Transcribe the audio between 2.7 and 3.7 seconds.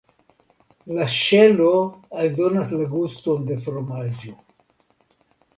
la guston de